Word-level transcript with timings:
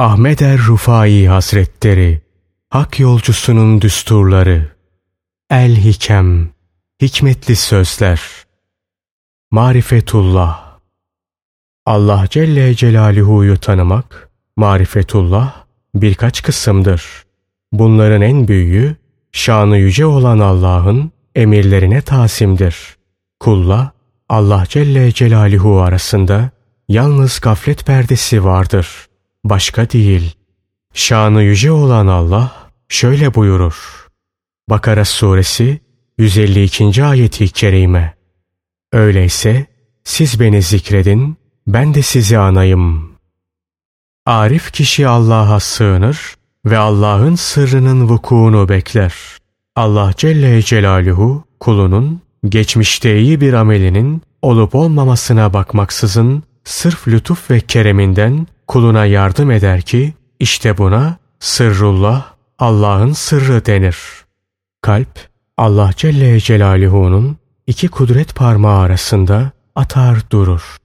Ahmet 0.00 0.42
er 0.42 0.58
Rufai 0.58 1.28
Hazretleri 1.28 2.20
Hak 2.70 3.00
yolcusunun 3.00 3.80
düsturları 3.80 4.68
El 5.50 5.76
Hikem 5.76 6.50
Hikmetli 7.02 7.56
sözler 7.56 8.20
Marifetullah 9.50 10.78
Allah 11.86 12.24
Celle 12.30 12.74
Celaluhu'yu 12.74 13.58
tanımak, 13.58 14.30
marifetullah 14.56 15.64
birkaç 15.94 16.42
kısımdır. 16.42 17.04
Bunların 17.72 18.22
en 18.22 18.48
büyüğü, 18.48 18.96
şanı 19.32 19.76
yüce 19.76 20.06
olan 20.06 20.38
Allah'ın 20.38 21.12
emirlerine 21.34 22.02
tasimdir. 22.02 22.76
Kulla, 23.40 23.92
Allah 24.28 24.64
Celle 24.68 25.12
Celaluhu 25.12 25.80
arasında 25.80 26.50
yalnız 26.88 27.40
gaflet 27.40 27.86
perdesi 27.86 28.44
vardır. 28.44 29.09
Başka 29.44 29.90
değil. 29.90 30.34
Şanı 30.94 31.42
yüce 31.42 31.72
olan 31.72 32.06
Allah 32.06 32.70
şöyle 32.88 33.34
buyurur. 33.34 34.06
Bakara 34.70 35.04
suresi 35.04 35.80
152. 36.18 37.04
ayeti 37.04 37.48
kerime. 37.48 38.14
Öyleyse 38.92 39.66
siz 40.04 40.40
beni 40.40 40.62
zikredin, 40.62 41.36
ben 41.66 41.94
de 41.94 42.02
sizi 42.02 42.38
anayım. 42.38 43.12
Arif 44.26 44.72
kişi 44.72 45.08
Allah'a 45.08 45.60
sığınır 45.60 46.34
ve 46.64 46.78
Allah'ın 46.78 47.34
sırrının 47.34 48.08
vukuunu 48.08 48.68
bekler. 48.68 49.14
Allah 49.76 50.12
Celle 50.16 50.62
Celaluhu 50.62 51.44
kulunun 51.60 52.20
geçmişte 52.48 53.20
iyi 53.20 53.40
bir 53.40 53.52
amelinin 53.52 54.22
olup 54.42 54.74
olmamasına 54.74 55.52
bakmaksızın 55.52 56.42
sırf 56.64 57.08
lütuf 57.08 57.50
ve 57.50 57.60
kereminden 57.60 58.46
kuluna 58.70 59.06
yardım 59.06 59.50
eder 59.50 59.82
ki 59.82 60.14
işte 60.40 60.78
buna 60.78 61.16
sırrullah 61.40 62.34
Allah'ın 62.58 63.12
sırrı 63.12 63.66
denir. 63.66 63.96
Kalp 64.82 65.28
Allah 65.56 65.90
Celle 65.96 66.40
Celaluhu'nun 66.40 67.36
iki 67.66 67.88
kudret 67.88 68.34
parmağı 68.34 68.78
arasında 68.80 69.50
atar 69.74 70.30
durur. 70.30 70.76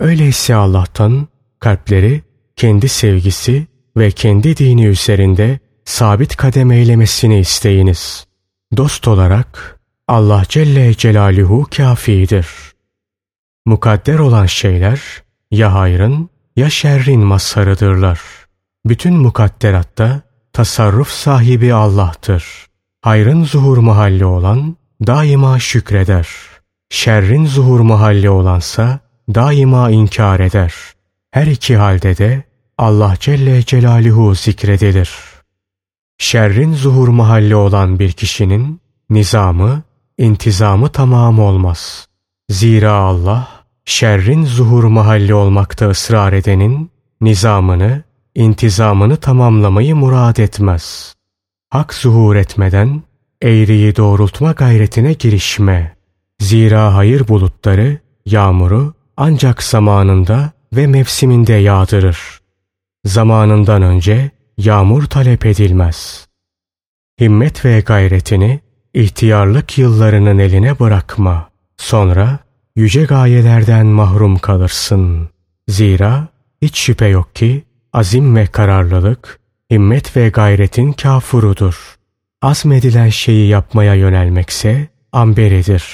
Öyleyse 0.00 0.54
Allah'tan 0.54 1.28
kalpleri 1.60 2.22
kendi 2.56 2.88
sevgisi 2.88 3.66
ve 3.96 4.10
kendi 4.10 4.56
dini 4.56 4.86
üzerinde 4.86 5.58
sabit 5.84 6.36
kadem 6.36 6.70
eylemesini 6.70 7.38
isteyiniz. 7.38 8.26
Dost 8.76 9.08
olarak 9.08 9.80
Allah 10.08 10.42
Celle 10.48 10.94
Celaluhu 10.94 11.66
kafidir. 11.76 12.46
Mukadder 13.66 14.18
olan 14.18 14.46
şeyler 14.46 15.00
ya 15.50 15.74
hayrın 15.74 16.33
ya 16.56 16.70
şerrin 16.70 17.20
mazharıdırlar. 17.20 18.20
Bütün 18.86 19.14
mukadderatta 19.14 20.22
tasarruf 20.52 21.08
sahibi 21.08 21.74
Allah'tır. 21.74 22.66
Hayrın 23.02 23.44
zuhur 23.44 23.78
mahalli 23.78 24.24
olan 24.24 24.76
daima 25.06 25.58
şükreder. 25.58 26.28
Şerrin 26.90 27.46
zuhur 27.46 27.80
mahalli 27.80 28.30
olansa 28.30 28.98
daima 29.34 29.90
inkar 29.90 30.40
eder. 30.40 30.74
Her 31.30 31.46
iki 31.46 31.76
halde 31.76 32.16
de 32.16 32.44
Allah 32.78 33.14
Celle 33.20 33.62
Celaluhu 33.62 34.34
zikredilir. 34.34 35.10
Şerrin 36.18 36.74
zuhur 36.74 37.08
mahalli 37.08 37.56
olan 37.56 37.98
bir 37.98 38.12
kişinin 38.12 38.80
nizamı, 39.10 39.82
intizamı 40.18 40.88
tamam 40.88 41.38
olmaz. 41.38 42.08
Zira 42.50 42.92
Allah 42.92 43.53
şerrin 43.84 44.44
zuhur 44.44 44.84
mahalli 44.84 45.34
olmakta 45.34 45.88
ısrar 45.90 46.32
edenin 46.32 46.90
nizamını, 47.20 48.02
intizamını 48.34 49.16
tamamlamayı 49.16 49.96
murad 49.96 50.36
etmez. 50.36 51.14
Hak 51.70 51.94
zuhur 51.94 52.36
etmeden 52.36 53.02
eğriyi 53.42 53.96
doğrultma 53.96 54.52
gayretine 54.52 55.12
girişme. 55.12 55.96
Zira 56.40 56.94
hayır 56.94 57.28
bulutları 57.28 57.98
yağmuru 58.26 58.94
ancak 59.16 59.62
zamanında 59.62 60.52
ve 60.72 60.86
mevsiminde 60.86 61.52
yağdırır. 61.52 62.40
Zamanından 63.04 63.82
önce 63.82 64.30
yağmur 64.58 65.04
talep 65.04 65.46
edilmez. 65.46 66.28
Himmet 67.20 67.64
ve 67.64 67.80
gayretini 67.80 68.60
ihtiyarlık 68.94 69.78
yıllarının 69.78 70.38
eline 70.38 70.78
bırakma. 70.78 71.50
Sonra 71.76 72.38
yüce 72.76 73.04
gayelerden 73.04 73.86
mahrum 73.86 74.38
kalırsın. 74.38 75.28
Zira 75.68 76.28
hiç 76.62 76.78
şüphe 76.78 77.06
yok 77.06 77.34
ki 77.34 77.64
azim 77.92 78.36
ve 78.36 78.46
kararlılık, 78.46 79.40
himmet 79.70 80.16
ve 80.16 80.28
gayretin 80.28 80.92
kafurudur. 80.92 81.96
Azmedilen 82.42 83.08
şeyi 83.08 83.48
yapmaya 83.48 83.94
yönelmekse 83.94 84.88
amberidir. 85.12 85.84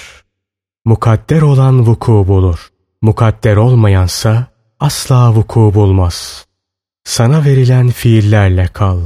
Mukadder 0.85 1.43
olan 1.43 1.87
vuku 1.87 2.13
bulur. 2.29 2.71
Mukadder 3.03 3.57
olmayansa 3.57 4.47
asla 4.81 5.35
vuku 5.35 5.75
bulmaz. 5.75 6.47
Sana 7.05 7.45
verilen 7.45 7.89
fiillerle 7.89 8.67
kal. 8.67 9.01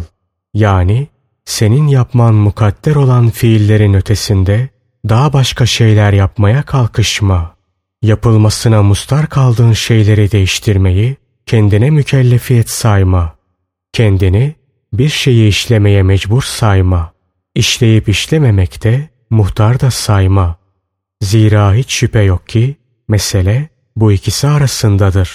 Yani 0.54 1.08
senin 1.44 1.86
yapman 1.86 2.34
mukadder 2.34 2.94
olan 2.94 3.30
fiillerin 3.30 3.94
ötesinde 3.94 4.68
daha 5.08 5.32
başka 5.32 5.66
şeyler 5.66 6.12
yapmaya 6.12 6.62
kalkışma. 6.62 7.53
Yapılmasına 8.04 8.82
mustar 8.82 9.26
kaldığın 9.28 9.72
şeyleri 9.72 10.32
değiştirmeyi 10.32 11.16
kendine 11.46 11.90
mükellefiyet 11.90 12.70
sayma. 12.70 13.36
Kendini 13.92 14.54
bir 14.92 15.08
şeyi 15.08 15.48
işlemeye 15.48 16.02
mecbur 16.02 16.42
sayma. 16.42 17.12
İşleyip 17.54 18.08
işlememekte 18.08 19.08
muhtar 19.30 19.80
da 19.80 19.90
sayma. 19.90 20.56
Zira 21.22 21.74
hiç 21.74 21.92
şüphe 21.92 22.20
yok 22.20 22.48
ki 22.48 22.76
mesele 23.08 23.68
bu 23.96 24.12
ikisi 24.12 24.48
arasındadır. 24.48 25.30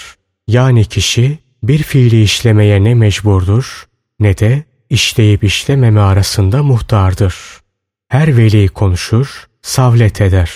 Yani 0.47 0.85
kişi 0.85 1.39
bir 1.63 1.83
fiili 1.83 2.21
işlemeye 2.23 2.83
ne 2.83 2.95
mecburdur 2.95 3.87
ne 4.19 4.37
de 4.37 4.63
işleyip 4.89 5.43
işlememe 5.43 5.99
arasında 5.99 6.63
muhtardır. 6.63 7.35
Her 8.07 8.37
veli 8.37 8.67
konuşur, 8.67 9.47
savlet 9.61 10.21
eder. 10.21 10.51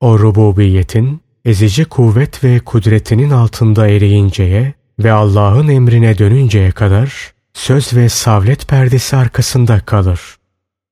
O 0.00 0.18
rububiyetin 0.18 1.27
ezici 1.48 1.84
kuvvet 1.84 2.44
ve 2.44 2.58
kudretinin 2.58 3.30
altında 3.30 3.88
eriyinceye 3.88 4.74
ve 4.98 5.12
Allah'ın 5.12 5.68
emrine 5.68 6.18
dönünceye 6.18 6.70
kadar 6.70 7.32
söz 7.54 7.94
ve 7.96 8.08
savlet 8.08 8.68
perdesi 8.68 9.16
arkasında 9.16 9.80
kalır. 9.80 10.20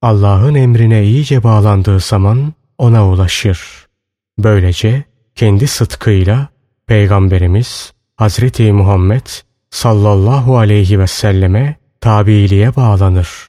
Allah'ın 0.03 0.55
emrine 0.55 1.05
iyice 1.05 1.43
bağlandığı 1.43 2.01
zaman 2.01 2.55
ona 2.79 3.09
ulaşır. 3.09 3.87
Böylece 4.39 5.05
kendi 5.35 5.67
sıtkıyla 5.67 6.49
Peygamberimiz 6.87 7.93
Hazreti 8.17 8.73
Muhammed 8.73 9.27
sallallahu 9.71 10.59
aleyhi 10.59 10.99
ve 10.99 11.07
selleme 11.07 11.77
tabiliğe 12.01 12.77
bağlanır. 12.77 13.47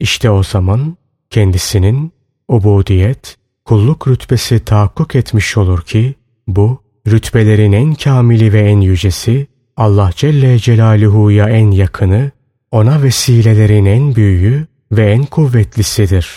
İşte 0.00 0.30
o 0.30 0.42
zaman 0.42 0.96
kendisinin 1.30 2.12
ubudiyet, 2.48 3.36
kulluk 3.64 4.08
rütbesi 4.08 4.64
tahakkuk 4.64 5.14
etmiş 5.14 5.56
olur 5.56 5.82
ki 5.82 6.14
bu 6.46 6.82
rütbelerin 7.08 7.72
en 7.72 7.94
kamili 7.94 8.52
ve 8.52 8.60
en 8.60 8.80
yücesi 8.80 9.46
Allah 9.76 10.10
Celle 10.16 10.58
Celaluhu'ya 10.58 11.48
en 11.48 11.70
yakını, 11.70 12.30
ona 12.70 13.02
vesilelerin 13.02 13.84
en 13.84 14.14
büyüğü 14.14 14.66
ve 14.92 15.12
en 15.12 15.24
kuvvetlisidir. 15.24 16.28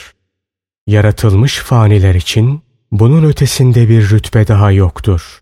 Yaratılmış 0.87 1.57
faniler 1.57 2.15
için 2.15 2.61
bunun 2.91 3.23
ötesinde 3.23 3.89
bir 3.89 4.09
rütbe 4.09 4.47
daha 4.47 4.71
yoktur. 4.71 5.39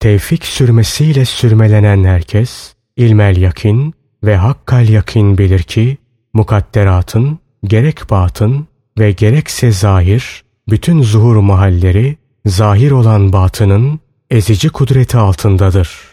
Tevfik 0.00 0.44
sürmesiyle 0.44 1.24
sürmelenen 1.24 2.04
herkes, 2.04 2.74
ilmel 2.96 3.36
yakin 3.36 3.94
ve 4.24 4.36
hakkal 4.36 4.88
yakin 4.88 5.38
bilir 5.38 5.62
ki, 5.62 5.98
mukadderatın 6.32 7.38
gerek 7.64 8.10
batın 8.10 8.66
ve 8.98 9.12
gerekse 9.12 9.72
zahir, 9.72 10.44
bütün 10.70 11.02
zuhur 11.02 11.36
mahalleri, 11.36 12.16
zahir 12.46 12.90
olan 12.90 13.32
batının 13.32 14.00
ezici 14.30 14.68
kudreti 14.68 15.16
altındadır. 15.18 16.10